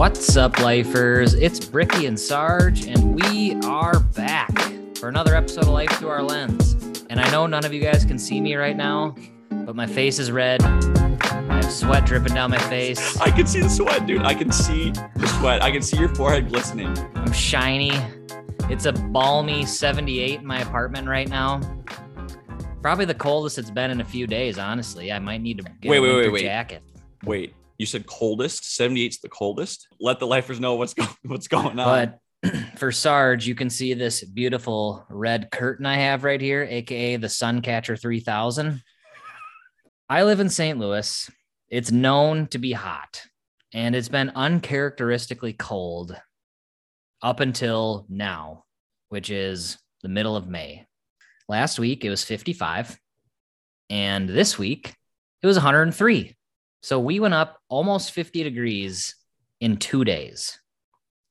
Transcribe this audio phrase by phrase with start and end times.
[0.00, 1.34] What's up, lifers?
[1.34, 4.50] It's Bricky and Sarge, and we are back
[4.96, 6.72] for another episode of Life Through Our Lens.
[7.10, 9.14] And I know none of you guys can see me right now,
[9.50, 10.62] but my face is red.
[10.62, 13.20] I have sweat dripping down my face.
[13.20, 14.22] I can see the sweat, dude.
[14.22, 15.62] I can see the sweat.
[15.62, 16.96] I can see your forehead glistening.
[17.16, 17.92] I'm shiny.
[18.70, 21.60] It's a balmy 78 in my apartment right now.
[22.80, 25.12] Probably the coldest it's been in a few days, honestly.
[25.12, 26.40] I might need to get Wait, a wait, wait, wait.
[26.40, 26.82] jacket.
[27.24, 28.64] Wait, you said coldest?
[28.64, 29.88] 78's the coldest?
[29.98, 32.12] Let the lifers know what's going what's going on.
[32.42, 37.16] But for Sarge, you can see this beautiful red curtain I have right here, aka
[37.16, 38.82] the Suncatcher 3000.
[40.10, 40.78] I live in St.
[40.78, 41.30] Louis.
[41.70, 43.22] It's known to be hot,
[43.72, 46.14] and it's been uncharacteristically cold
[47.22, 48.64] up until now,
[49.08, 50.84] which is the middle of May.
[51.48, 52.98] Last week it was 55,
[53.88, 54.94] and this week
[55.42, 56.36] it was 103.
[56.82, 59.14] So we went up almost 50 degrees
[59.60, 60.58] in two days.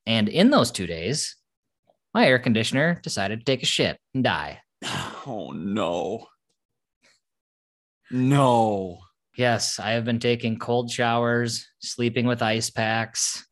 [0.05, 1.35] And in those two days,
[2.13, 4.61] my air conditioner decided to take a shit and die.
[4.83, 6.27] oh no.
[8.11, 8.99] No.
[9.35, 13.47] Yes, I have been taking cold showers, sleeping with ice packs,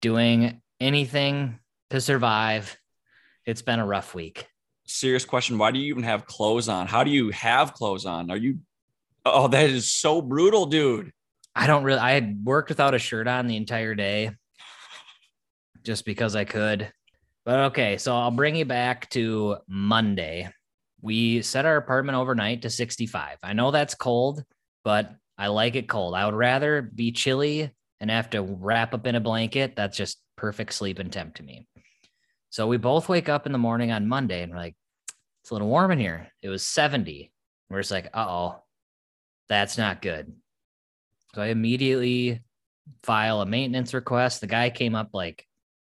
[0.00, 1.58] doing anything
[1.90, 2.78] to survive.
[3.44, 4.46] It's been a rough week.
[4.86, 5.58] Serious question.
[5.58, 6.86] Why do you even have clothes on?
[6.86, 8.30] How do you have clothes on?
[8.30, 8.58] Are you
[9.24, 11.12] Oh, that is so brutal, dude.
[11.54, 14.30] I don't really, I had worked without a shirt on the entire day
[15.82, 16.92] just because I could.
[17.44, 20.48] But okay, so I'll bring you back to Monday.
[21.02, 23.38] We set our apartment overnight to 65.
[23.42, 24.44] I know that's cold,
[24.84, 26.14] but I like it cold.
[26.14, 29.74] I would rather be chilly and have to wrap up in a blanket.
[29.76, 31.66] That's just perfect sleep and temp to me.
[32.50, 34.76] So we both wake up in the morning on Monday and we're like,
[35.42, 36.28] it's a little warm in here.
[36.42, 37.32] It was 70.
[37.68, 38.62] We're just like, uh oh,
[39.50, 40.32] that's not good.
[41.34, 42.40] So I immediately
[43.02, 44.40] file a maintenance request.
[44.40, 45.44] The guy came up like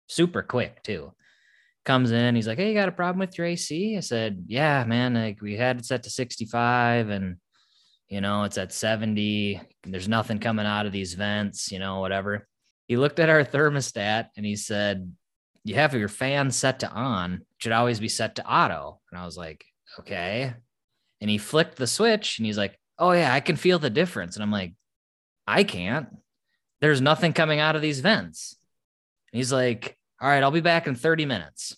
[0.07, 1.11] super quick too.
[1.83, 3.97] Comes in, he's like, Hey, you got a problem with your AC?
[3.97, 5.15] I said, Yeah, man.
[5.15, 7.37] Like we had it set to 65 and
[8.09, 9.59] you know, it's at 70.
[9.83, 12.47] There's nothing coming out of these vents, you know, whatever.
[12.87, 15.11] He looked at our thermostat and he said,
[15.63, 19.01] You have your fan set to on, it should always be set to auto.
[19.11, 19.65] And I was like,
[19.99, 20.53] Okay.
[21.19, 24.35] And he flicked the switch and he's like, Oh, yeah, I can feel the difference.
[24.35, 24.73] And I'm like,
[25.45, 26.07] I can't.
[26.81, 28.55] There's nothing coming out of these vents.
[29.31, 31.75] He's like, All right, I'll be back in 30 minutes.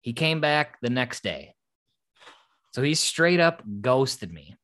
[0.00, 1.54] He came back the next day.
[2.72, 4.56] So he straight up ghosted me.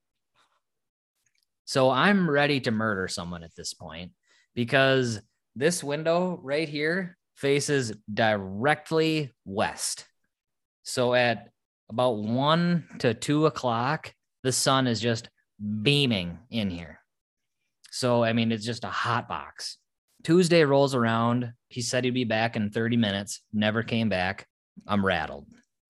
[1.64, 4.12] So I'm ready to murder someone at this point
[4.54, 5.20] because
[5.54, 10.06] this window right here faces directly west.
[10.82, 11.50] So at
[11.88, 14.12] about one to two o'clock,
[14.42, 15.28] the sun is just
[15.82, 17.00] beaming in here.
[17.90, 19.78] So, I mean, it's just a hot box.
[20.22, 21.52] Tuesday rolls around.
[21.68, 24.46] He said he'd be back in 30 minutes, never came back.
[24.86, 25.46] I'm rattled.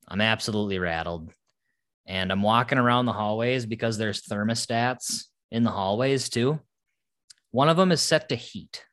[0.08, 1.32] I'm absolutely rattled.
[2.06, 6.60] And I'm walking around the hallways because there's thermostats in the hallways too.
[7.52, 8.84] One of them is set to heat.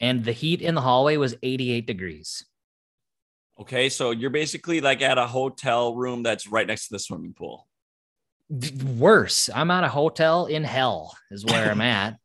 [0.00, 2.44] And the heat in the hallway was 88 degrees.
[3.60, 7.34] Okay, so you're basically like at a hotel room that's right next to the swimming
[7.34, 7.67] pool.
[8.56, 9.50] D- worse.
[9.54, 12.18] I'm at a hotel in hell, is where I'm at.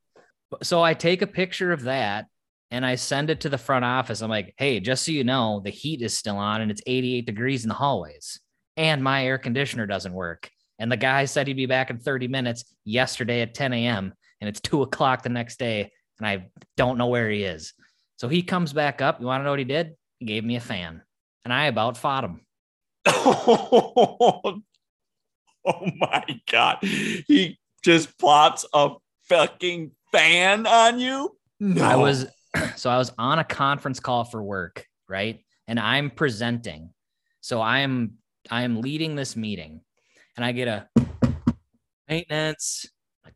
[0.61, 2.27] So I take a picture of that
[2.71, 4.21] and I send it to the front office.
[4.21, 7.25] I'm like, hey, just so you know, the heat is still on and it's 88
[7.25, 8.39] degrees in the hallways,
[8.77, 10.49] and my air conditioner doesn't work.
[10.79, 14.13] And the guy said he'd be back in 30 minutes yesterday at 10 a.m.
[14.41, 16.47] and it's two o'clock the next day, and I
[16.77, 17.73] don't know where he is.
[18.17, 19.19] So he comes back up.
[19.19, 19.95] You want to know what he did?
[20.19, 21.01] He gave me a fan,
[21.45, 22.41] and I about fought him.
[25.65, 26.79] oh my god.
[26.81, 28.91] He just plops a
[29.23, 31.37] fucking fan on you?
[31.59, 31.83] No.
[31.83, 32.25] I was
[32.75, 35.43] so I was on a conference call for work, right?
[35.67, 36.89] And I'm presenting.
[37.41, 38.13] So I'm
[38.49, 39.81] I am leading this meeting
[40.35, 40.87] and I get a
[42.07, 42.85] maintenance.
[43.23, 43.35] Like,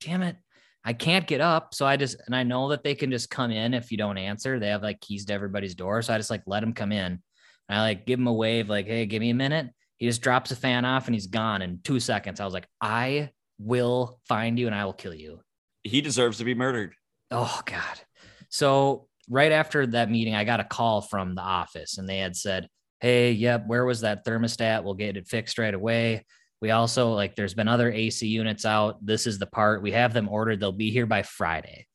[0.00, 0.36] damn it.
[0.84, 1.74] I can't get up.
[1.74, 4.18] So I just and I know that they can just come in if you don't
[4.18, 4.58] answer.
[4.58, 6.02] They have like keys to everybody's door.
[6.02, 7.22] So I just like let them come in.
[7.68, 9.70] And I like give them a wave, like, hey, give me a minute.
[10.02, 12.40] He just drops the fan off and he's gone in two seconds.
[12.40, 15.38] I was like, I will find you and I will kill you.
[15.84, 16.96] he deserves to be murdered.
[17.30, 18.00] Oh God.
[18.48, 22.34] So right after that meeting, I got a call from the office and they had
[22.34, 22.66] said,
[22.98, 24.82] Hey, yep, where was that thermostat?
[24.82, 26.26] We'll get it fixed right away.
[26.60, 29.06] We also like there's been other AC units out.
[29.06, 29.82] This is the part.
[29.82, 30.58] We have them ordered.
[30.58, 31.86] They'll be here by Friday.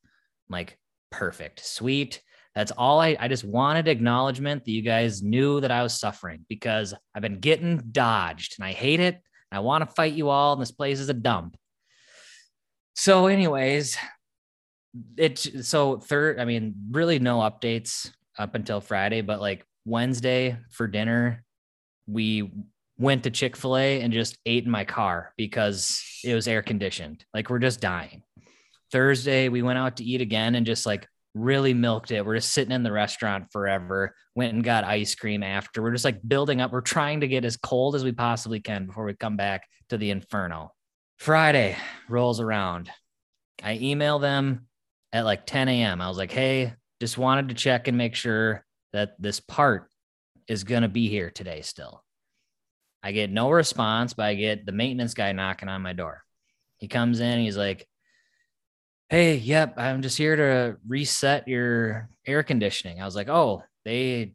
[0.48, 0.78] I'm like,
[1.10, 1.62] perfect.
[1.62, 2.22] Sweet.
[2.58, 6.44] That's all I I just wanted acknowledgement that you guys knew that I was suffering
[6.48, 9.22] because I've been getting dodged and I hate it.
[9.52, 11.56] I want to fight you all, and this place is a dump.
[12.96, 13.96] So, anyways,
[15.16, 20.88] it so third, I mean, really no updates up until Friday, but like Wednesday for
[20.88, 21.44] dinner,
[22.08, 22.50] we
[22.98, 27.24] went to Chick-fil-A and just ate in my car because it was air conditioned.
[27.32, 28.24] Like we're just dying.
[28.90, 31.06] Thursday, we went out to eat again and just like
[31.38, 32.24] really milked it.
[32.24, 34.14] We're just sitting in the restaurant forever.
[34.34, 35.82] Went and got ice cream after.
[35.82, 36.72] We're just like building up.
[36.72, 39.98] We're trying to get as cold as we possibly can before we come back to
[39.98, 40.72] the inferno.
[41.18, 41.76] Friday
[42.08, 42.90] rolls around.
[43.62, 44.66] I email them
[45.12, 46.00] at like 10 a.m.
[46.00, 49.90] I was like, hey, just wanted to check and make sure that this part
[50.46, 52.02] is going to be here today still.
[53.02, 56.24] I get no response, but I get the maintenance guy knocking on my door.
[56.78, 57.86] He comes in, he's like,
[59.10, 63.00] Hey, yep, I'm just here to reset your air conditioning.
[63.00, 64.34] I was like, Oh, they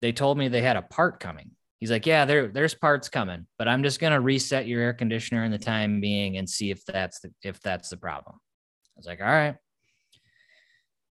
[0.00, 1.50] they told me they had a part coming.
[1.80, 5.42] He's like, Yeah, there, there's parts coming, but I'm just gonna reset your air conditioner
[5.44, 8.36] in the time being and see if that's the if that's the problem.
[8.36, 9.56] I was like, All right.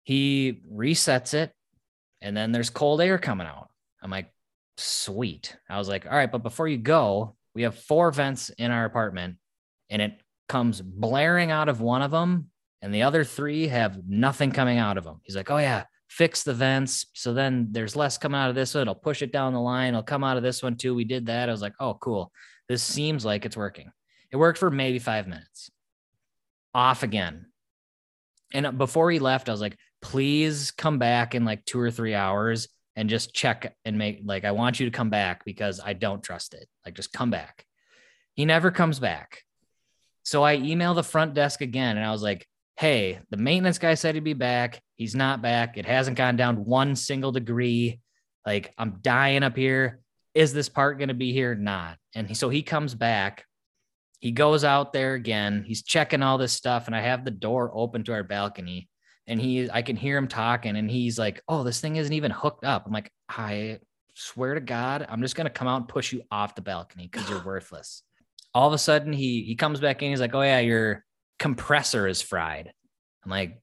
[0.04, 1.52] He resets it,
[2.22, 3.70] and then there's cold air coming out.
[4.02, 4.34] I'm like,
[4.78, 5.56] sweet.
[5.70, 8.84] I was like, all right, but before you go, we have four vents in our
[8.86, 9.38] apartment
[9.90, 10.20] and it
[10.50, 12.50] comes blaring out of one of them
[12.84, 15.22] and the other three have nothing coming out of them.
[15.24, 17.06] He's like, oh yeah, fix the vents.
[17.14, 18.82] So then there's less coming out of this one.
[18.82, 19.94] It'll push it down the line.
[19.94, 20.94] It'll come out of this one too.
[20.94, 21.48] We did that.
[21.48, 22.34] I was like, oh, cool.
[22.68, 23.90] This seems like it's working.
[24.32, 25.72] It worked for maybe five minutes.
[26.76, 27.46] Off again.
[28.54, 32.14] And before he left, I was like, please come back in like two or three
[32.14, 35.94] hours and just check and make like I want you to come back because I
[35.94, 36.68] don't trust it.
[36.86, 37.66] Like just come back.
[38.34, 39.44] He never comes back.
[40.24, 42.46] So I email the front desk again and I was like,
[42.78, 44.82] "Hey, the maintenance guy said he'd be back.
[44.96, 45.78] He's not back.
[45.78, 48.00] It hasn't gone down one single degree.
[48.46, 50.00] Like I'm dying up here.
[50.34, 51.56] Is this part going to be here?
[51.56, 53.46] Not." And he, so he comes back.
[54.20, 55.64] He goes out there again.
[55.68, 58.88] He's checking all this stuff and I have the door open to our balcony
[59.28, 62.32] and he I can hear him talking and he's like, "Oh, this thing isn't even
[62.32, 63.80] hooked up." I'm like, "I
[64.16, 67.30] swear to God, I'm just gonna come out and push you off the balcony because
[67.30, 68.04] you're worthless."
[68.54, 70.10] All of a sudden, he he comes back in.
[70.10, 71.04] He's like, "Oh yeah, your
[71.44, 72.72] compressor is fried."
[73.26, 73.60] I'm like,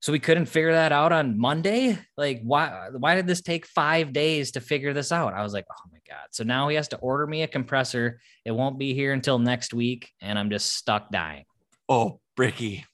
[0.00, 1.98] "So we couldn't figure that out on Monday?
[2.16, 5.66] Like, why why did this take five days to figure this out?" I was like,
[5.68, 8.20] "Oh my God!" So now he has to order me a compressor.
[8.44, 11.44] It won't be here until next week, and I'm just stuck dying.
[11.88, 12.86] Oh, Bricky,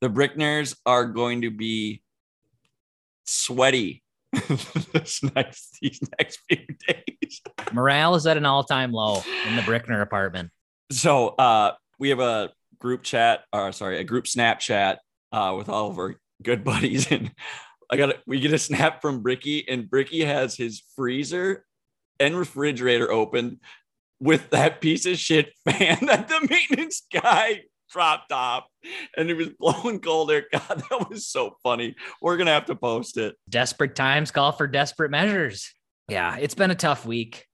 [0.00, 2.02] the Brickners are going to be
[3.24, 4.02] sweaty
[4.92, 7.40] this next these next few days.
[7.72, 10.50] Morale is at an all-time low in the Brickner apartment.
[10.90, 12.50] So uh we have a
[12.82, 14.96] group chat, or sorry, a group Snapchat
[15.30, 17.10] uh with all of our good buddies.
[17.10, 17.32] And
[17.90, 21.64] I got we get a snap from Bricky, and Bricky has his freezer
[22.20, 23.60] and refrigerator open
[24.20, 28.64] with that piece of shit fan that the maintenance guy dropped off
[29.16, 30.44] and it was blowing cold air.
[30.52, 31.94] God, that was so funny.
[32.20, 33.36] We're gonna have to post it.
[33.48, 35.72] Desperate times call for desperate measures.
[36.08, 37.46] Yeah, it's been a tough week.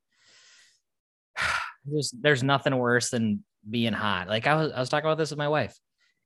[1.90, 4.28] There's there's nothing worse than being hot.
[4.28, 5.76] Like I was I was talking about this with my wife.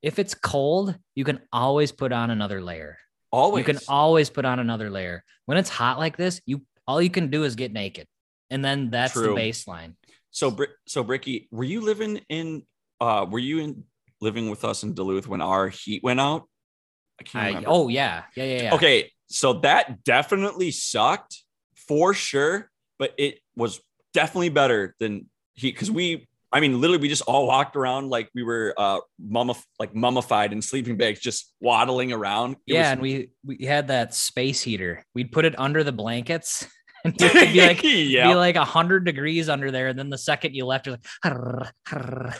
[0.01, 2.97] If it's cold, you can always put on another layer.
[3.31, 3.65] Always.
[3.65, 5.23] You can always put on another layer.
[5.45, 8.07] When it's hot like this, you all you can do is get naked.
[8.49, 9.33] And then that's True.
[9.33, 9.95] the baseline.
[10.31, 10.55] So,
[10.87, 12.63] so Bricky, were you living in?
[12.99, 13.83] uh Were you in
[14.21, 16.47] living with us in Duluth when our heat went out?
[17.19, 18.23] I can't oh yeah.
[18.35, 18.75] Yeah, yeah, yeah.
[18.75, 21.43] Okay, so that definitely sucked
[21.87, 22.69] for sure,
[22.99, 23.81] but it was
[24.13, 26.27] definitely better than he because we.
[26.53, 30.53] I mean, literally, we just all walked around like we were uh mummif- like mummified
[30.53, 32.57] in sleeping bags, just waddling around.
[32.67, 35.03] It yeah, was- and we we had that space heater.
[35.15, 36.67] We'd put it under the blankets.
[37.05, 38.29] And it would be like yeah.
[38.29, 41.69] be like hundred degrees under there, and then the second you left, you're like, "Harr,
[41.85, 42.33] harr."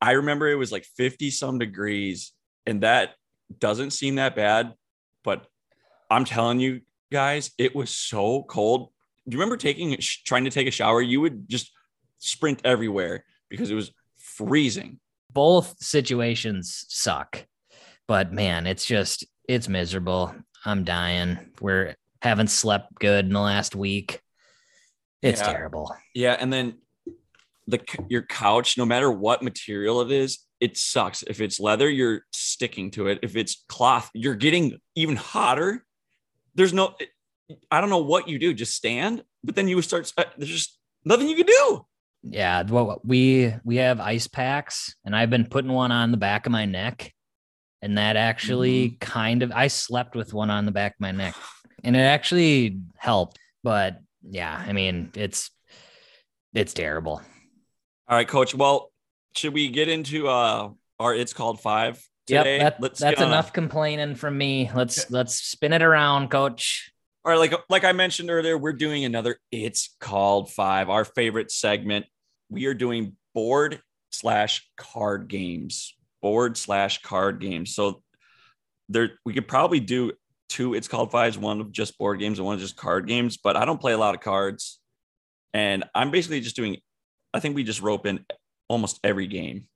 [0.00, 2.30] I remember it was like 50 some degrees,
[2.64, 3.14] and that
[3.58, 4.72] doesn't seem that bad.
[5.24, 5.48] But
[6.08, 8.90] I'm telling you guys, it was so cold.
[9.28, 11.02] Do you remember taking trying to take a shower?
[11.02, 11.72] You would just
[12.18, 14.98] sprint everywhere because it was freezing.
[15.32, 17.46] both situations suck,
[18.06, 20.34] but man, it's just it's miserable.
[20.64, 21.50] I'm dying.
[21.60, 24.20] We're haven't slept good in the last week.
[25.22, 25.52] It's Yeah.
[25.52, 25.94] terrible.
[26.14, 26.78] Yeah, and then
[27.66, 31.22] the your couch, no matter what material it is, it sucks.
[31.24, 33.18] If it's leather, you're sticking to it.
[33.22, 35.84] If it's cloth, you're getting even hotter.
[36.54, 36.94] There's no,
[37.70, 38.54] I don't know what you do.
[38.54, 40.12] Just stand, but then you would start.
[40.16, 41.86] uh, There's just nothing you can do.
[42.26, 46.46] Yeah, well, we we have ice packs, and I've been putting one on the back
[46.46, 47.12] of my neck,
[47.82, 48.96] and that actually Mm-hmm.
[48.98, 51.34] kind of I slept with one on the back of my neck,
[51.82, 53.38] and it actually helped.
[53.62, 55.50] But yeah, I mean, it's
[56.54, 57.20] it's terrible.
[58.08, 58.54] All right, coach.
[58.54, 58.90] Well,
[59.36, 62.58] should we get into uh our it's called five today.
[62.58, 64.70] Yep, that, Let's that's enough complaining from me.
[64.74, 66.90] Let's let's spin it around, coach.
[67.24, 71.50] All right, like like I mentioned earlier, we're doing another It's Called Five, our favorite
[71.50, 72.06] segment.
[72.48, 75.94] We are doing board slash card games.
[76.22, 77.74] Board slash card games.
[77.74, 78.02] So
[78.88, 80.12] there we could probably do
[80.48, 83.36] two It's Called Fives, one of just board games and one of just card games,
[83.36, 84.80] but I don't play a lot of cards.
[85.52, 86.78] And I'm basically just doing
[87.32, 88.24] I think we just rope in
[88.68, 89.66] almost every game.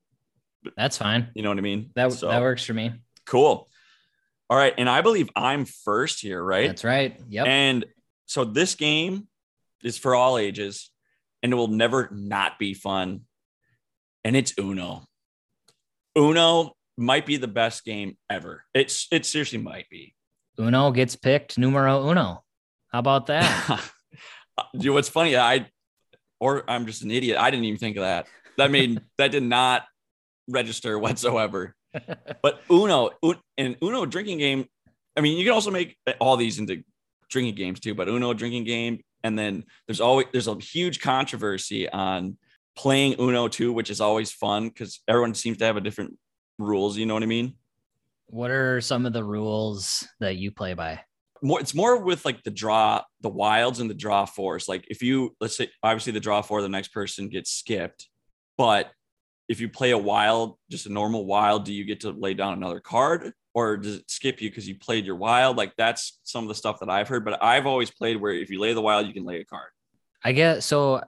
[0.76, 1.28] That's fine.
[1.34, 1.90] You know what I mean?
[1.94, 2.92] That So, that works for me.
[3.26, 3.68] cool.
[4.50, 4.72] All right.
[4.78, 6.68] And I believe I'm first here, right?
[6.68, 7.20] That's right.
[7.28, 7.46] Yep.
[7.46, 7.84] And
[8.26, 9.28] so this game
[9.82, 10.90] is for all ages
[11.42, 13.23] and it will never not be fun.
[14.25, 15.04] And it's Uno.
[16.16, 18.64] Uno might be the best game ever.
[18.75, 20.14] It's it seriously might be.
[20.59, 22.42] Uno gets picked numero uno.
[22.90, 23.90] How about that?
[24.76, 25.37] Dude, what's funny?
[25.37, 25.66] I
[26.40, 27.38] or I'm just an idiot.
[27.38, 28.26] I didn't even think of that.
[28.57, 29.85] That made that did not
[30.49, 31.75] register whatsoever.
[32.42, 33.11] But Uno
[33.57, 34.66] and Uno drinking game.
[35.16, 36.85] I mean, you can also make all these into
[37.30, 37.95] drinking games too.
[37.95, 42.37] But Uno drinking game, and then there's always there's a huge controversy on
[42.76, 46.16] playing Uno too, which is always fun because everyone seems to have a different
[46.58, 46.96] rules.
[46.96, 47.54] You know what I mean?
[48.30, 51.00] what are some of the rules that you play by?
[51.40, 55.02] more it's more with like the draw the wilds and the draw fours like if
[55.02, 58.08] you let's say obviously the draw four the next person gets skipped
[58.56, 58.90] but
[59.48, 62.54] if you play a wild just a normal wild do you get to lay down
[62.54, 63.32] another card
[63.67, 66.55] or does it skip you because you played your wild like that's some of the
[66.55, 69.12] stuff that i've heard but i've always played where if you lay the wild you
[69.12, 69.71] can lay a card
[70.23, 71.03] I guess so.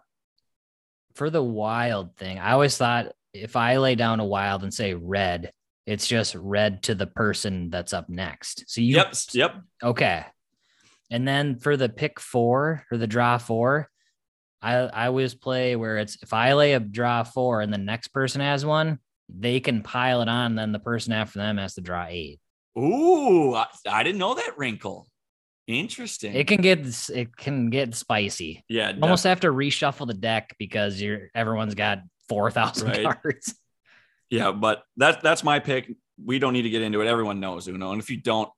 [1.15, 4.95] For the wild thing, I always thought if I lay down a wild and say
[4.95, 5.53] red,
[5.87, 8.65] it's just red to the person that's up next.
[8.69, 10.25] So you yep yep Okay.
[11.11, 13.91] And then for the pick four or the draw four,
[14.63, 18.09] I I always play where it's if I lay a draw four and the next
[18.09, 19.01] person has one,
[19.39, 20.55] they can pile it on.
[20.55, 22.41] Then the person after them has to draw eight.
[22.79, 25.07] ooh I, I didn't know that wrinkle
[25.67, 28.65] interesting It can get it can get spicy.
[28.69, 33.05] yeah Almost have to reshuffle the deck because you're everyone's got four thousand Right.
[33.23, 33.55] cards.
[34.31, 35.93] Yeah, but that's that's my pick.
[36.25, 37.09] We don't need to get into it.
[37.09, 38.49] Everyone knows Uno, and if you don't,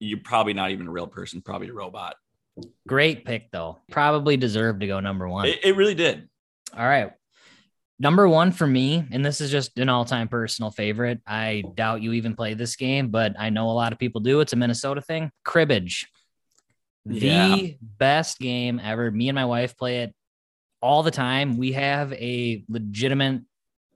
[0.00, 2.16] you're probably not even a real person, probably a robot.
[2.86, 3.78] Great pick though.
[3.90, 5.46] Probably deserved to go number one.
[5.48, 6.28] It, it really did.
[6.76, 7.12] All right.
[8.00, 11.20] Number one for me, and this is just an all time personal favorite.
[11.26, 14.40] I doubt you even play this game, but I know a lot of people do.
[14.40, 15.32] It's a Minnesota thing.
[15.44, 16.06] Cribbage.
[17.04, 17.56] The Yeah.
[17.80, 19.10] best game ever.
[19.10, 20.14] Me and my wife play it
[20.80, 21.56] all the time.
[21.56, 23.42] We have a legitimate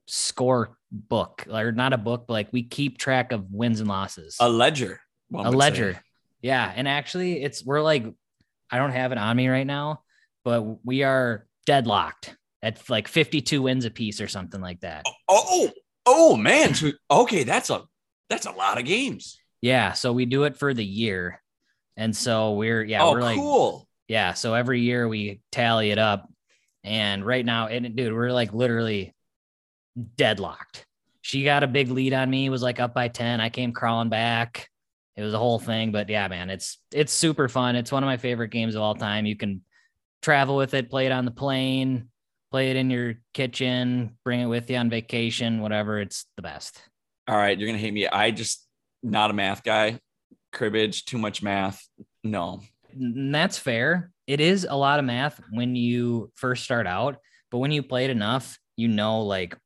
[0.06, 4.36] score book, or not a book, but like we keep track of wins and losses.
[4.40, 5.00] A ledger.
[5.32, 5.56] a would say.
[5.56, 6.02] ledger.
[6.42, 6.72] Yeah.
[6.74, 8.04] And actually, it's we're like,
[8.68, 10.02] I don't have it on me right now,
[10.44, 15.04] but we are deadlocked at like 52 wins a piece or something like that.
[15.06, 15.70] Oh, oh,
[16.06, 16.74] oh man.
[16.74, 17.82] So, okay, that's a
[18.28, 19.38] that's a lot of games.
[19.60, 19.92] Yeah.
[19.92, 21.40] So we do it for the year.
[21.96, 23.86] And so we're, yeah, oh, we're like, cool.
[24.08, 24.32] yeah.
[24.32, 26.28] So every year we tally it up.
[26.84, 29.14] And right now, and dude, we're like literally
[30.16, 30.86] deadlocked.
[31.20, 33.40] She got a big lead on me, was like up by 10.
[33.40, 34.68] I came crawling back.
[35.14, 35.92] It was a whole thing.
[35.92, 37.76] But yeah, man, it's it's super fun.
[37.76, 39.26] It's one of my favorite games of all time.
[39.26, 39.62] You can
[40.22, 42.08] travel with it, play it on the plane,
[42.52, 45.98] play it in your kitchen, bring it with you on vacation, whatever.
[46.00, 46.80] It's the best.
[47.26, 48.06] All right, you're gonna hate me.
[48.06, 48.66] I just
[49.02, 49.98] not a math guy.
[50.52, 51.82] Cribbage, too much math.
[52.22, 52.60] No.
[52.92, 54.10] And that's fair.
[54.26, 57.16] It is a lot of math when you first start out,
[57.50, 59.56] but when you play it enough, you know like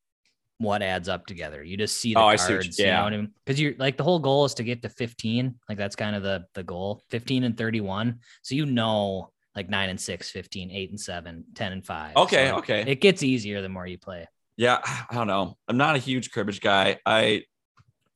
[0.59, 1.63] what adds up together.
[1.63, 2.47] You just see the Oh, I cards.
[2.47, 3.03] see what you- You know yeah.
[3.03, 3.33] what I mean?
[3.45, 5.57] Because you're like the whole goal is to get to 15.
[5.69, 7.03] Like that's kind of the the goal.
[7.11, 8.21] 15 and 31.
[8.43, 12.15] So you know like nine and six, 15, eight and seven, 10 and five.
[12.15, 12.85] Okay, So okay.
[12.87, 14.29] It gets easier the more you play.
[14.57, 15.57] Yeah, I don't know.
[15.67, 16.99] I'm not a huge cribbage guy.
[17.07, 17.45] I,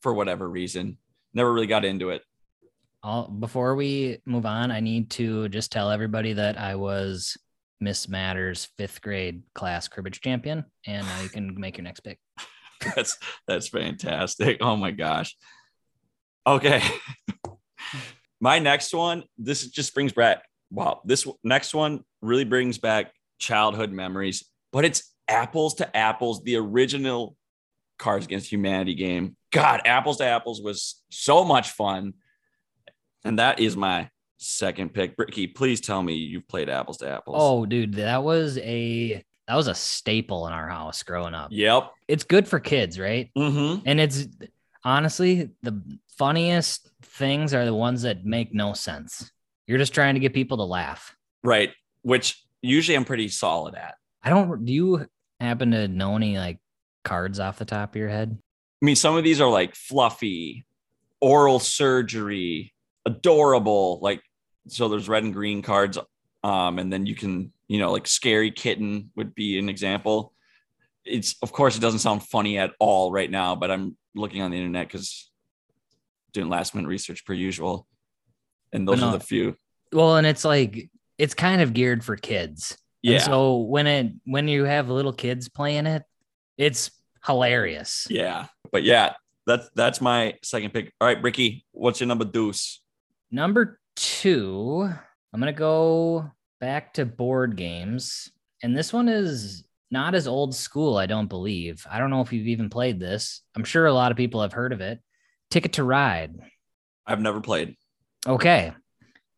[0.02, 0.98] for whatever reason,
[1.32, 2.22] never really got into it.
[3.02, 7.38] All before we move on, I need to just tell everybody that I was
[7.80, 12.18] Miss Matters fifth grade class cribbage champion, and now you can make your next pick.
[12.94, 13.16] That's
[13.46, 14.58] that's fantastic.
[14.60, 15.34] Oh my gosh.
[16.46, 16.82] Okay.
[18.40, 23.92] my next one, this just brings back wow, this next one really brings back childhood
[23.92, 27.36] memories, but it's apples to apples, the original
[27.98, 29.36] Cards Against Humanity game.
[29.52, 32.14] God, apples to apples was so much fun.
[33.24, 34.08] And that is my
[34.38, 35.16] second pick.
[35.16, 37.36] Bricky, please tell me you've played apples to apples.
[37.38, 41.48] Oh, dude, that was a that was a staple in our house growing up.
[41.50, 41.90] yep.
[42.06, 43.30] It's good for kids, right?
[43.36, 43.82] Mm-hmm.
[43.84, 44.26] And it's
[44.84, 45.82] honestly the
[46.16, 49.30] funniest things are the ones that make no sense.
[49.70, 51.16] You're just trying to get people to laugh.
[51.44, 51.70] Right.
[52.02, 53.94] Which usually I'm pretty solid at.
[54.20, 54.64] I don't.
[54.64, 55.06] Do you
[55.38, 56.58] happen to know any like
[57.04, 58.36] cards off the top of your head?
[58.36, 60.66] I mean, some of these are like fluffy,
[61.20, 62.74] oral surgery,
[63.06, 64.00] adorable.
[64.02, 64.22] Like,
[64.66, 65.96] so there's red and green cards.
[66.42, 70.34] Um, and then you can, you know, like scary kitten would be an example.
[71.04, 74.50] It's, of course, it doesn't sound funny at all right now, but I'm looking on
[74.50, 75.30] the internet because
[76.32, 77.86] doing last minute research per usual.
[78.72, 79.56] And those are the few.
[79.92, 82.78] Well, and it's like, it's kind of geared for kids.
[83.02, 83.14] Yeah.
[83.14, 86.02] And so when it, when you have little kids playing it,
[86.56, 86.90] it's
[87.24, 88.06] hilarious.
[88.10, 88.46] Yeah.
[88.72, 89.14] But yeah,
[89.46, 90.92] that's that's my second pick.
[91.00, 92.80] All right, Bricky, what's your number deuce?
[93.30, 94.88] Number two,
[95.32, 98.30] I'm gonna go back to board games.
[98.62, 101.84] And this one is not as old school, I don't believe.
[101.90, 103.42] I don't know if you've even played this.
[103.56, 105.00] I'm sure a lot of people have heard of it.
[105.50, 106.38] Ticket to Ride.
[107.06, 107.76] I've never played.
[108.26, 108.72] Okay.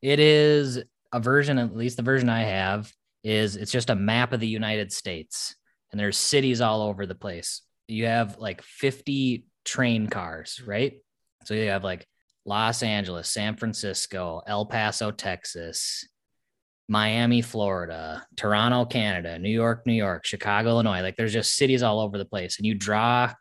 [0.01, 4.33] It is a version, at least the version I have, is it's just a map
[4.33, 5.55] of the United States
[5.93, 7.63] and there's cities all over the place.
[7.87, 10.95] You have like 50 train cars, right?
[11.45, 12.07] So you have like
[12.45, 16.09] Los Angeles, San Francisco, El Paso, Texas,
[16.89, 21.03] Miami, Florida, Toronto, Canada, New York, New York, Chicago, Illinois.
[21.03, 22.59] Like there's just cities all over the place.
[22.59, 23.33] And you draw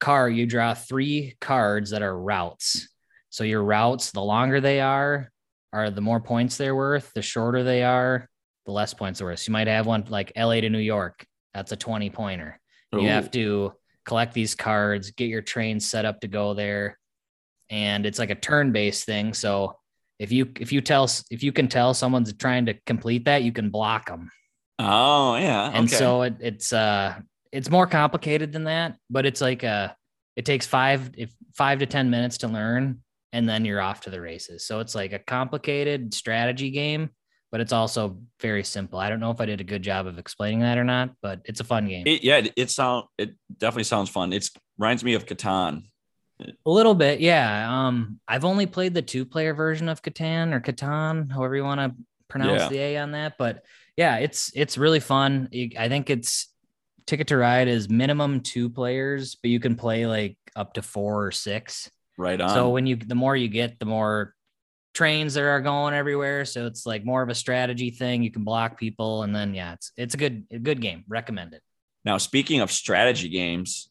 [0.00, 2.88] car, you draw three cards that are routes.
[3.30, 5.30] So your routes, the longer they are,
[5.72, 7.12] are the more points they're worth.
[7.14, 8.28] The shorter they are,
[8.66, 9.40] the less points they're worth.
[9.40, 11.24] So you might have one like LA to New York.
[11.54, 12.60] That's a 20 pointer.
[12.92, 13.72] You have to
[14.06, 16.98] collect these cards, get your train set up to go there.
[17.68, 19.34] And it's like a turn-based thing.
[19.34, 19.76] So
[20.18, 23.52] if you if you tell if you can tell someone's trying to complete that, you
[23.52, 24.30] can block them.
[24.78, 25.70] Oh yeah.
[25.72, 25.96] And okay.
[25.96, 27.14] so it, it's uh
[27.52, 29.90] it's more complicated than that, but it's like uh
[30.34, 34.10] it takes five if five to ten minutes to learn, and then you're off to
[34.10, 34.66] the races.
[34.66, 37.10] So it's like a complicated strategy game,
[37.50, 38.98] but it's also very simple.
[38.98, 41.40] I don't know if I did a good job of explaining that or not, but
[41.44, 42.06] it's a fun game.
[42.06, 44.32] It, yeah, it, it sound it definitely sounds fun.
[44.32, 45.84] It's reminds me of Catan.
[46.40, 47.86] A little bit, yeah.
[47.86, 51.96] Um, I've only played the two-player version of Catan or Catan, however you want to
[52.28, 52.68] pronounce Yeah.
[52.68, 53.34] the A on that.
[53.38, 53.64] But
[53.96, 55.48] yeah, it's it's really fun.
[55.76, 56.52] I think it's
[57.06, 61.24] Ticket to Ride is minimum two players, but you can play like up to four
[61.26, 61.90] or six.
[62.18, 62.50] Right on.
[62.50, 64.34] So when you the more you get, the more
[64.92, 66.44] trains there are going everywhere.
[66.44, 68.24] So it's like more of a strategy thing.
[68.24, 71.04] You can block people, and then yeah, it's it's a good a good game.
[71.08, 71.62] Recommend it.
[72.04, 73.88] now, speaking of strategy games,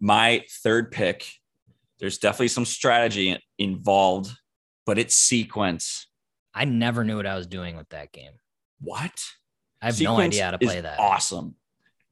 [0.00, 1.28] my third pick,
[2.00, 4.30] there's definitely some strategy involved,
[4.86, 6.06] but it's sequence.
[6.54, 8.32] I never knew what I was doing with that game.
[8.80, 9.22] What?
[9.82, 10.98] I have no idea how to play that.
[10.98, 11.54] Awesome.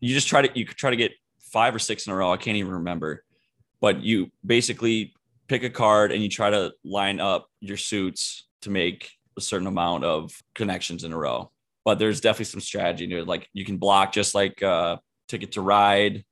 [0.00, 2.30] You just try to you could try to get five or six in a row.
[2.30, 3.24] I can't even remember.
[3.80, 5.14] But you basically
[5.50, 9.66] pick a card and you try to line up your suits to make a certain
[9.66, 11.50] amount of connections in a row.
[11.84, 13.26] But there's definitely some strategy to it.
[13.26, 16.24] Like you can block just like uh Ticket to Ride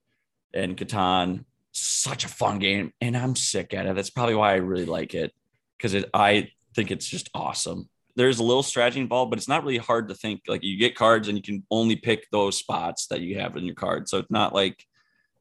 [0.54, 1.44] and Catan.
[1.72, 2.92] Such a fun game.
[3.00, 3.96] And I'm sick at it.
[3.96, 5.32] That's probably why I really like it.
[5.76, 9.78] Because I think it's just awesome there's a little strategy involved, but it's not really
[9.78, 10.40] hard to think.
[10.48, 13.64] Like you get cards and you can only pick those spots that you have in
[13.64, 14.08] your card.
[14.08, 14.84] So it's not like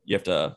[0.06, 0.56] you have to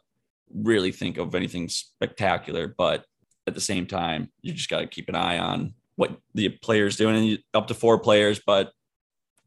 [0.55, 3.07] really think of anything spectacular, but
[3.47, 6.97] at the same time, you just got to keep an eye on what the players
[6.97, 8.73] doing and you, up to four players, but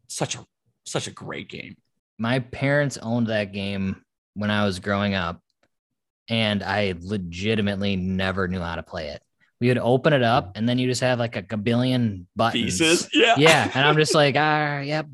[0.07, 0.45] such a
[0.85, 1.75] such a great game.
[2.19, 4.03] my parents owned that game
[4.35, 5.39] when I was growing up,
[6.29, 9.21] and I legitimately never knew how to play it.
[9.61, 12.79] We would open it up, and then you just have like a billion buttons.
[12.79, 13.09] Pieces.
[13.13, 13.35] Yeah.
[13.37, 15.07] Yeah, and I'm just like, ah, yep,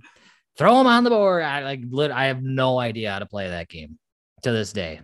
[0.57, 1.43] throw them on the board.
[1.43, 3.99] I like, lit- I have no idea how to play that game
[4.41, 5.01] to this day.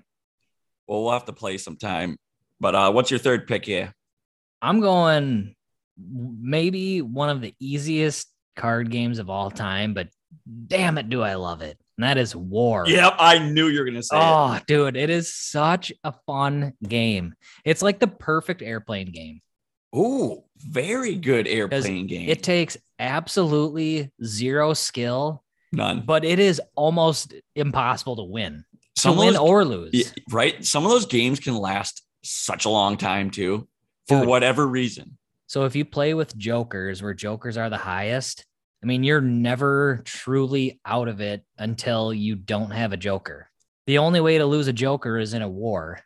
[0.88, 2.18] Well, we'll have to play sometime.
[2.66, 3.94] But uh, what's your third pick here?
[4.60, 5.54] I'm going
[6.00, 10.08] maybe one of the easiest card games of all time, but
[10.66, 11.78] damn it, do I love it.
[12.00, 12.86] And that is War.
[12.88, 14.20] Yep, I knew you were gonna say it.
[14.20, 17.36] Oh, dude, it is such a fun game.
[17.66, 19.42] It's like the perfect airplane game.
[19.96, 22.28] Ooh, very good airplane game.
[22.28, 26.02] It takes absolutely zero skill, None.
[26.04, 28.66] but it is almost impossible to win.
[28.96, 30.14] To Some of win those- or lose.
[30.32, 30.66] Right?
[30.66, 33.68] Some of those games can last such a long time too,
[34.08, 34.28] for Dude.
[34.28, 35.18] whatever reason.
[35.48, 38.46] So if you play with jokers where jokers are the highest,
[38.84, 43.50] I mean, you're never truly out of it until you don't have a joker.
[43.88, 46.00] The only way to lose a joker is in a war.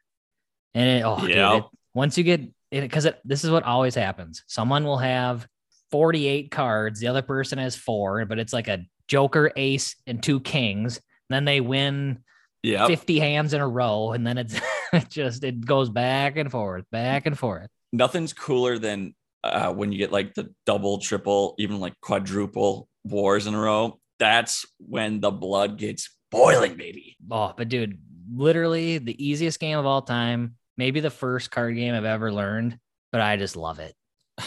[0.73, 1.57] And it, oh, dude, Yeah.
[1.57, 4.43] it- once you get it, because it, this is what always happens.
[4.47, 5.47] Someone will have
[5.91, 10.39] 48 cards, the other person has four, but it's like a joker, ace, and two
[10.39, 11.01] kings.
[11.29, 12.19] then they win
[12.63, 12.85] Yeah.
[12.87, 14.53] 50 hands in a row, and then it's
[14.93, 17.67] it just it goes back and forth, back and forth.
[17.91, 23.47] Nothing's cooler than uh, when you get like the double, triple, even like quadruple wars
[23.47, 23.99] in a row.
[24.19, 27.17] That's when the blood gets boiling, baby.
[27.31, 27.99] Oh, but dude,
[28.33, 30.55] literally the easiest game of all time.
[30.77, 32.77] Maybe the first card game I've ever learned,
[33.11, 33.93] but I just love it.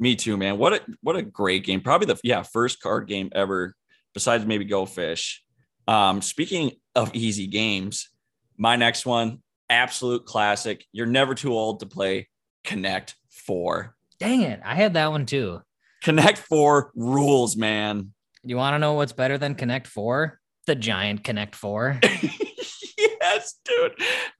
[0.00, 0.58] Me too, man.
[0.58, 1.80] What a what a great game.
[1.80, 3.74] Probably the yeah first card game ever,
[4.14, 5.42] besides maybe Go Fish.
[5.86, 8.10] Um, speaking of easy games,
[8.58, 10.84] my next one, absolute classic.
[10.92, 12.28] You're never too old to play
[12.64, 13.94] Connect Four.
[14.20, 14.60] Dang it.
[14.64, 15.60] I had that one too.
[16.02, 18.12] Connect Four rules, man.
[18.44, 20.38] You want to know what's better than Connect 4?
[20.66, 22.00] The giant Connect 4.
[22.98, 23.92] yes, dude.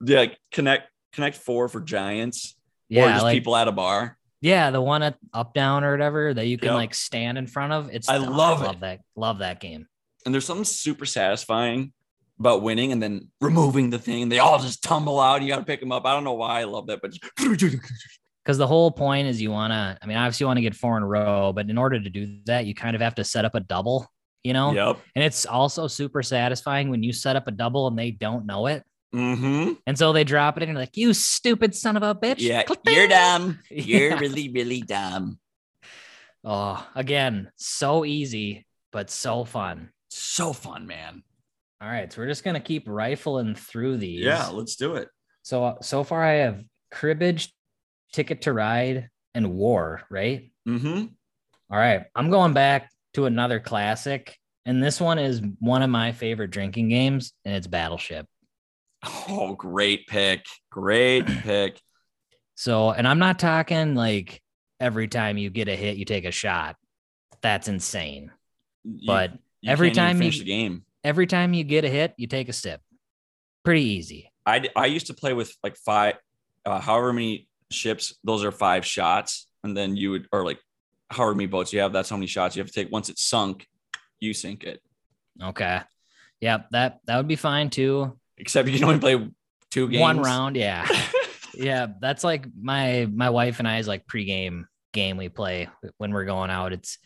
[0.05, 2.57] Yeah, Connect Connect Four for Giants.
[2.89, 3.07] Yeah.
[3.07, 4.17] or just like, people at a bar.
[4.41, 6.75] yeah, the one at up down or whatever that you can Yep.
[6.75, 7.91] like stand in front of.
[7.93, 8.81] It's I love love it.
[8.81, 9.01] that.
[9.17, 9.87] Love that game.
[10.25, 11.93] And there's something super satisfying
[12.39, 14.29] about winning and then removing the thing.
[14.29, 15.37] They all just tumble out.
[15.37, 16.07] And you got to pick them up.
[16.07, 19.73] I don't know why I love that, but Because the whole point is you want
[19.73, 22.01] to, I mean, obviously you want to get four in a row, but in order
[22.01, 24.07] to do that, you kind of have to set up a double,
[24.43, 24.73] you know?
[24.73, 24.99] yep.
[25.15, 28.67] And it's also super satisfying when you set up a double and they don't know
[28.67, 28.85] it.
[29.15, 29.73] Mm-hmm.
[29.87, 32.37] And so they drop it and you're like, you stupid son of a bitch.
[32.39, 33.59] Yeah, you're dumb.
[33.71, 34.19] You're Yeah.
[34.19, 35.39] really, really dumb.
[36.45, 39.91] Oh, again, so easy, but so fun.
[40.09, 41.23] So fun, man.
[41.81, 42.13] All right.
[42.13, 44.25] So we're just going to keep rifling through these.
[44.25, 45.09] Yeah, let's do it.
[45.43, 47.53] So, so far I have cribbage,
[48.13, 50.51] ticket to ride, and war, right?
[50.69, 51.07] Mm-hmm.
[51.71, 52.03] All right.
[52.15, 54.37] I'm going back to another classic.
[54.67, 58.27] And this one is one of my favorite drinking games, and it's Battleship.
[59.29, 60.45] Oh, great pick.
[60.71, 61.81] Great pick.
[62.57, 64.43] So, and I'm not talking like
[64.81, 66.77] every time you get a hit, you take a shot.
[67.41, 68.31] That's insane.
[68.85, 70.85] You- But you every time you- finish the game.
[71.05, 72.81] Every time you get a hit, you take a sip.
[73.65, 74.31] Pretty easy.
[74.47, 76.15] I, I used to play with like five,
[76.65, 79.47] uh, however many ships, those are five shots.
[79.63, 80.59] And then you would, or like
[81.11, 82.91] however many boats you have, that's how many shots you have to take.
[82.91, 83.67] Once it's sunk,
[84.21, 84.81] you sink it.
[85.43, 85.81] Okay.
[86.41, 88.17] Yeah, That that would be fine too.
[88.37, 89.29] Except you can only play
[89.71, 90.01] two games.
[90.01, 90.57] One round.
[90.57, 90.87] Yeah.
[91.55, 91.89] yeah.
[92.01, 96.51] That's like my my wife and I's like pregame game we play when we're going
[96.51, 96.73] out.
[96.73, 96.99] It's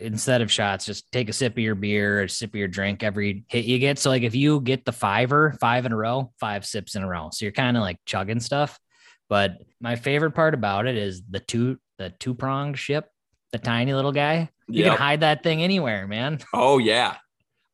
[0.00, 3.02] instead of shots, just take a sip of your beer, a sip of your drink
[3.02, 3.98] every hit you get.
[3.98, 7.08] So like if you get the fiver, five in a row, five sips in a
[7.08, 7.30] row.
[7.32, 8.78] So you're kind of like chugging stuff.
[9.28, 13.08] But my favorite part about it is the two the two pronged ship,
[13.52, 14.50] the tiny little guy.
[14.68, 14.92] You Yep.
[14.92, 16.38] can hide that thing anywhere, man.
[16.54, 17.16] Oh yeah.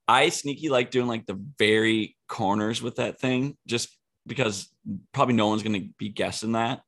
[0.08, 3.88] I sneaky like doing like the very corners with that thing just
[4.26, 4.68] because
[5.12, 6.80] probably no one's gonna be guessing that.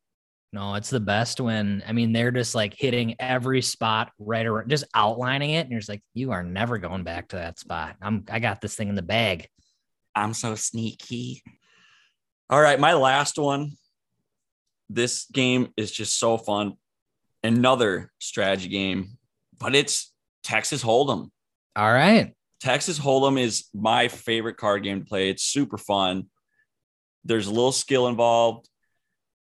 [0.51, 4.69] No, it's the best when I mean they're just like hitting every spot right around,
[4.69, 7.95] just outlining it, and you're just like, you are never going back to that spot.
[8.01, 9.47] I'm I got this thing in the bag.
[10.15, 11.43] I'm so sneaky.
[12.49, 13.73] All right, my last one.
[14.89, 16.73] This game is just so fun.
[17.43, 19.17] Another strategy game,
[19.59, 20.11] but it's
[20.43, 21.29] Texas Hold'em.
[21.75, 22.33] All right.
[22.59, 25.29] Texas Hold'em is my favorite card game to play.
[25.29, 26.25] It's super fun.
[27.23, 28.67] There's a little skill involved.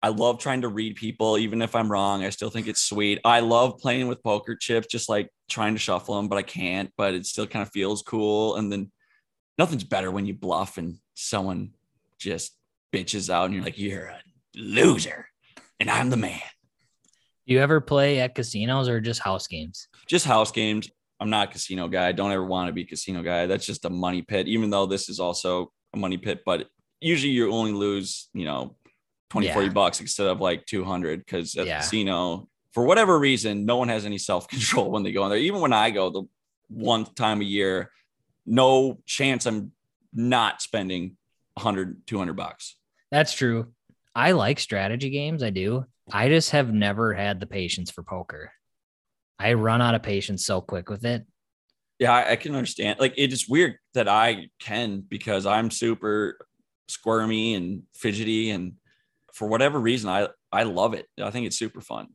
[0.06, 2.24] I love trying to read people, even if I'm wrong.
[2.24, 3.20] I still think it's sweet.
[3.26, 6.91] I love playing with poker chips, just like trying to shuffle them, but I can't.
[6.96, 8.56] But it still kind of feels cool.
[8.56, 8.91] And then
[9.58, 11.72] nothing's better when you bluff and someone
[12.20, 12.56] just
[12.94, 14.22] bitches out, and you're like, "You're a
[14.56, 15.28] loser,"
[15.80, 16.39] and I'm the man.
[17.48, 19.88] Do you ever play at casinos or just house games?
[20.06, 20.88] just house games.
[21.20, 22.10] I'm not a casino guy.
[22.10, 23.48] I don't ever want to be a casino guy.
[23.48, 26.44] That's just a money pit, even though this is also a money pit.
[26.46, 26.68] But
[27.02, 28.76] usually you only lose, you know,
[29.30, 29.54] 20, Yeah.
[29.54, 31.78] 40 bucks instead of like 200 because at Yeah.
[31.78, 35.30] the casino, for whatever reason, no one has any self control when they go in
[35.30, 35.40] there.
[35.40, 36.24] Even when I go the
[36.68, 37.92] one time a year,
[38.46, 39.72] no chance I'm
[40.14, 41.18] not spending
[41.56, 42.76] 100, 200 bucks.
[43.12, 43.74] That's true.
[44.14, 45.44] I like strategy games.
[45.44, 45.86] I do.
[46.12, 48.52] I just have never had the patience for poker.
[49.40, 51.26] I run out of patience so quick with it.
[52.00, 53.00] Yeah, I, I can understand.
[53.00, 56.38] Like it is weird that I can because I'm super
[56.88, 58.74] squirmy and fidgety, and
[59.36, 61.06] for whatever reason, I I love it.
[61.21, 62.08] I think it's super fun.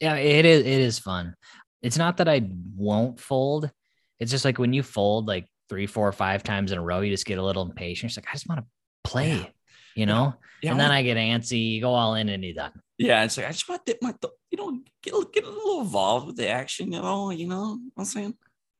[0.00, 0.60] Yeah, it is.
[0.60, 1.34] It is fun.
[1.82, 3.70] It's not that I won't fold.
[4.18, 7.10] It's just like when you fold like three, four, five times in a row, you
[7.10, 8.10] just get a little impatient.
[8.10, 8.66] It's like I just want to
[9.10, 9.46] play, Yeah.
[9.94, 10.34] you know.
[10.62, 11.72] Yeah, and then I get antsy.
[11.72, 12.72] You go all in and you're done.
[12.98, 15.44] yeah, it's like I just want to dip my, th- you know, get a- get
[15.44, 16.90] a little involved with the action.
[16.92, 18.34] You know, you know what I'm saying.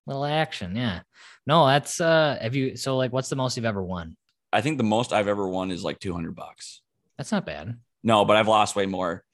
[0.06, 1.00] Little action, yeah.
[1.46, 2.38] No, that's uh.
[2.40, 2.76] Have you?
[2.76, 4.16] So like, what's the most you've ever won?
[4.52, 6.80] I think the most I've ever won is like 200 bucks.
[7.18, 7.76] That's not bad.
[8.02, 9.24] No, but I've lost way more.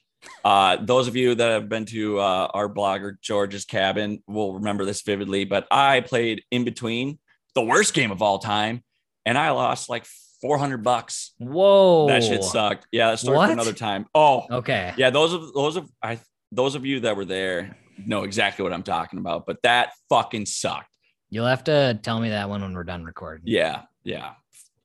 [0.44, 4.84] Uh, those of you that have been to uh, our blogger George's cabin will remember
[4.84, 5.44] this vividly.
[5.44, 7.18] But I played in between
[7.54, 8.82] the worst game of all time,
[9.24, 10.04] and I lost like
[10.42, 11.32] 400 bucks.
[11.38, 12.86] Whoa, That shit sucked.
[12.92, 13.46] Yeah, that's story What?
[13.46, 14.06] for another time.
[14.14, 15.10] Oh, Okay, yeah.
[15.10, 16.20] Those of those of I
[16.52, 19.46] those of you that were there know exactly what I'm talking about.
[19.46, 20.88] But that fucking sucked.
[21.30, 23.44] you'll have to tell me that one when we're done recording.
[23.46, 24.32] Yeah, yeah,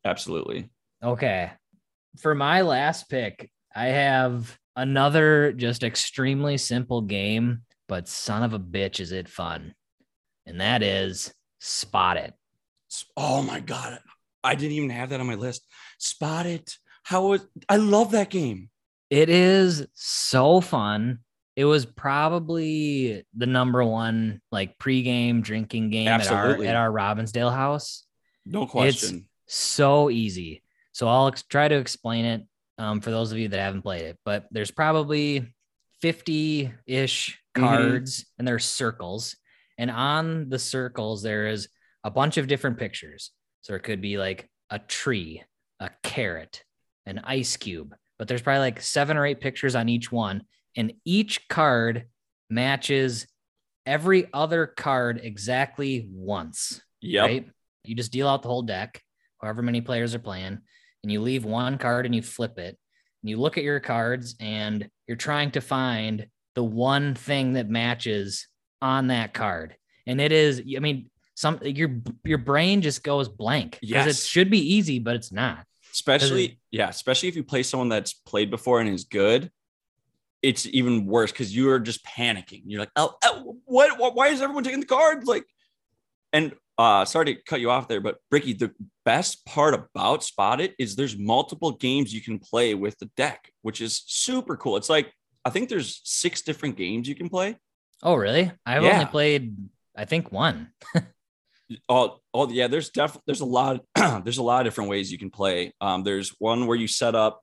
[0.05, 0.69] absolutely.
[1.03, 1.51] Okay.
[2.17, 8.59] For my last pick, I have another just extremely simple game, but son of a
[8.59, 9.73] bitch, is it fun.
[10.45, 12.33] And that is Spot It.
[13.17, 13.99] Oh my god,
[14.43, 15.65] I didn't even have that on my list.
[15.97, 16.77] Spot it.
[17.03, 18.69] How was I love that game.
[19.09, 21.19] It is so fun.
[21.55, 27.53] It was probably the number one like pregame drinking game at our at our Robbinsdale
[27.53, 28.03] house.
[28.45, 29.27] No question.
[29.47, 30.63] It's so easy.
[30.95, 32.43] So I'll ex- try to explain it
[32.77, 34.17] um, for those of you that haven't played it.
[34.23, 35.53] But there's probably
[36.01, 37.59] 50 ish Mhm.
[37.59, 39.35] cards and there's circles.
[39.77, 41.67] And on the circles, there is
[42.05, 43.31] a bunch of different pictures.
[43.59, 45.43] So it could be like a tree,
[45.81, 46.63] a carrot,
[47.05, 47.93] an ice cube.
[48.17, 50.43] But there's probably like seven or eight pictures on each one.
[50.77, 52.05] And each card
[52.49, 53.27] matches
[53.85, 57.23] every other card exactly once Yep.
[57.25, 57.49] right?
[57.83, 59.01] You just deal out the whole deck,
[59.41, 60.61] however many players are playing,
[61.05, 62.75] and you leave one card and you flip it.
[63.21, 67.69] And you look at your cards and you're trying to find the one thing that
[67.69, 68.47] matches
[68.81, 69.75] on that card.
[70.07, 74.07] And it is, I mean, some your your brain just goes blank because Yes.
[74.07, 75.65] it should be easy, but it's not.
[75.93, 79.51] Especially, yeah, especially if you play someone that's played before and is good.
[80.41, 82.63] It's even worse because you are just panicking.
[82.65, 84.15] You're like, oh, oh, what, what?
[84.15, 85.27] Why is everyone taking the cards?
[85.27, 85.45] Like,
[86.35, 88.71] and uh, sorry to cut you off there, but Bricky, the
[89.05, 93.49] best part about Spot It is there's multiple games you can play with the deck,
[93.61, 94.75] which is super cool.
[94.77, 95.11] It's like
[95.45, 97.55] I think there's six different games you can play.
[98.03, 98.51] Oh, really?
[98.65, 98.93] I've Yeah.
[98.93, 99.55] only played,
[99.95, 100.69] I think, one.
[101.89, 102.67] Oh, oh yeah.
[102.67, 103.81] There's definitely there's a lot.
[104.23, 105.73] there's a lot of different ways you can play.
[105.81, 107.41] Um, there's one where you set up,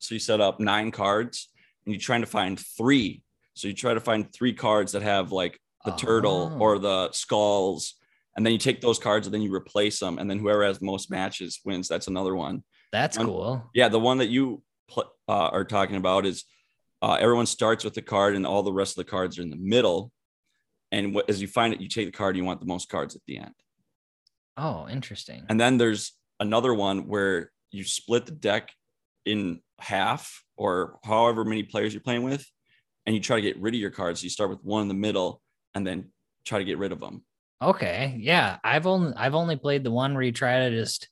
[0.00, 1.48] so you set up nine cards,
[1.86, 3.22] and you're trying to find three.
[3.54, 6.58] So you try to find three cards that have like the turtle Oh.
[6.58, 7.94] or the skulls,
[8.36, 10.78] and then you take those cards and then you replace them, and then whoever has
[10.78, 11.88] the most matches wins.
[11.88, 12.64] That's another one.
[12.92, 13.70] That's one- cool.
[13.74, 16.44] Yeah, the one that you pl- uh, are talking about is
[17.02, 19.50] uh, everyone starts with the card, and all the rest of the cards are in
[19.50, 20.10] the middle.
[20.92, 23.16] And what, as you find it, you take the card you want the most cards
[23.16, 23.54] at the end.
[24.56, 25.44] Oh, interesting.
[25.48, 28.70] And then there's another one where you split the deck
[29.24, 32.46] in half or however many players you're playing with,
[33.06, 34.20] and you try to get rid of your cards.
[34.20, 35.42] So you start with one in the middle
[35.74, 36.12] and then
[36.44, 37.24] try to get rid of them.
[37.62, 38.16] Okay.
[38.20, 38.58] Yeah.
[38.62, 41.08] I've only I've only played the one where you try to just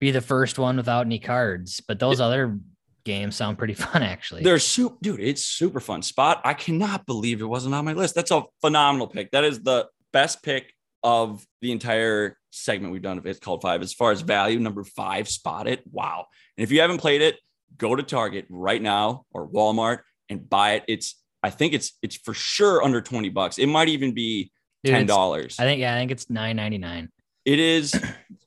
[0.00, 2.58] be the first one without any cards, but those other
[3.04, 4.42] games sound pretty fun actually.
[4.42, 5.20] They're super, dude.
[5.20, 6.02] It's super fun.
[6.02, 6.40] Spot.
[6.44, 8.14] I cannot believe it wasn't on my list.
[8.14, 9.30] That's a phenomenal pick.
[9.30, 13.82] That is the best pick of the entire segment we've done of It's Called Five.
[13.82, 15.82] As far as value, number five, Spot It.
[15.90, 16.26] Wow.
[16.56, 17.36] And if you haven't played it,
[17.76, 20.84] go to Target right now or Walmart and buy it.
[20.88, 23.58] It's, I think it's, it's for sure under 20 bucks.
[23.58, 24.50] It might even be
[24.84, 25.60] Dude, $10.
[25.60, 27.10] I think yeah, I think it's nine ninety nine.
[27.44, 27.94] It is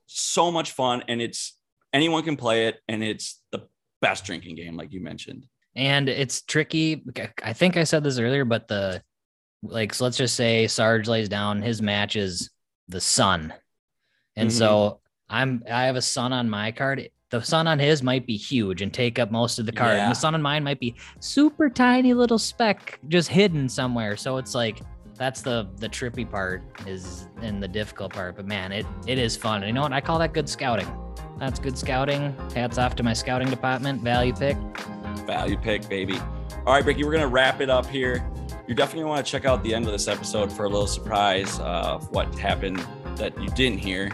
[0.06, 1.58] so much fun and it's
[1.94, 3.68] anyone can play it and it's the
[4.02, 5.46] best drinking game, like you mentioned.
[5.76, 7.04] And it's tricky.
[7.44, 9.02] I think I said this earlier, but the
[9.64, 12.50] like so let's just say Sarge lays down his match is
[12.88, 13.54] the sun.
[14.36, 14.58] And Mm-hmm.
[14.58, 17.10] so I'm I have a sun on my card.
[17.30, 19.98] The sun on his might be huge and take up most of the card.
[19.98, 20.04] Yeah.
[20.04, 24.16] And the sun on mine might be super tiny little speck just hidden somewhere.
[24.16, 24.80] So it's like
[25.18, 28.36] that's the the trippy part is and the difficult part.
[28.36, 29.64] But man, it it is fun.
[29.64, 29.94] And you know what?
[29.94, 30.88] I call that good scouting.
[31.40, 32.36] That's good scouting.
[32.56, 34.02] Hats off to my scouting department.
[34.02, 34.58] Value pick.
[35.26, 36.18] value pick, baby.
[36.66, 38.30] All right, Bricky, we're gonna wrap it up here.
[38.68, 41.60] You definitely want to check out the end of this episode for a little surprise
[41.60, 44.12] of what happened that you didn't hear.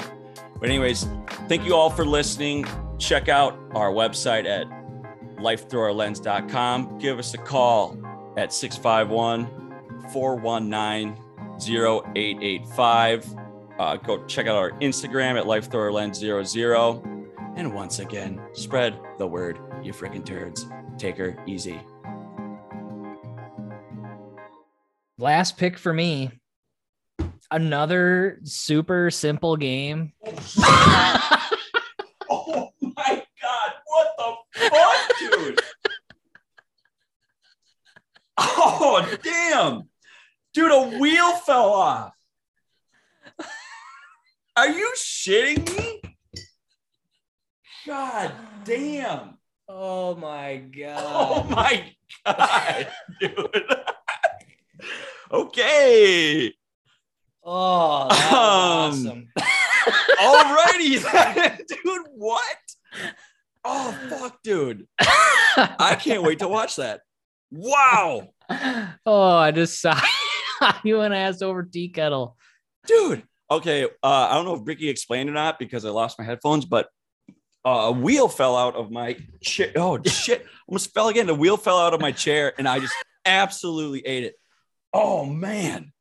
[0.59, 1.07] But anyways,
[1.47, 2.65] thank you all for listening.
[2.99, 4.67] Check out our website at
[5.37, 6.99] lifethroughourlens.com.
[6.99, 7.97] Give us a call
[8.37, 9.62] at 651
[10.13, 11.17] 419
[11.59, 13.35] 0885.
[13.79, 17.23] Uh, go check out our Instagram at lifethroughourlens00.
[17.55, 20.65] And once again, spread the word, you freaking turds.
[20.97, 21.81] Take her easy.
[25.17, 26.31] Last pick for me.
[27.51, 30.13] Another super simple game.
[32.29, 35.61] Oh my god, what the fuck, dude?
[38.37, 39.89] oh damn.
[40.53, 42.13] Dude, a wheel fell off.
[44.55, 46.01] Are you shitting me?
[47.87, 48.31] God
[48.63, 49.37] damn.
[49.67, 51.03] Oh my god.
[51.03, 51.49] Oh god.
[51.49, 51.93] my
[52.25, 52.87] god,
[53.19, 53.65] dude.
[55.31, 56.53] okay.
[57.43, 59.27] Oh, Um, awesome.
[60.21, 62.07] Alrighty, dude.
[62.11, 62.57] What?
[63.65, 64.87] Oh fuck, dude.
[64.99, 67.01] I can't wait to watch that.
[67.51, 68.29] Wow,
[69.05, 69.99] oh, I just saw
[70.83, 72.37] you and asked over tea kettle.
[72.87, 73.23] dude.
[73.51, 76.65] Okay, uh, I don't know if Bricky explained or not because I lost my headphones,
[76.65, 76.87] but
[77.63, 79.71] a wheel fell out of my chair.
[79.75, 80.45] Oh shit!
[80.67, 81.27] Almost fell again.
[81.27, 82.95] The wheel fell out of my chair, and I just
[83.25, 84.35] absolutely ate it.
[84.91, 85.91] Oh man,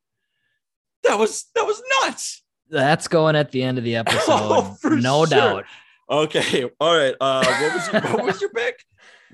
[1.03, 2.43] that was that was nuts.
[2.69, 5.27] That's going at the end of the episode, Oh, no sure.
[5.27, 5.65] doubt.
[6.09, 7.13] Okay, all right.
[7.21, 8.83] Uh, what was your what was your pick?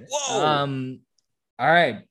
[0.09, 0.45] Whoa!
[0.45, 0.99] Um,
[1.57, 2.01] all right.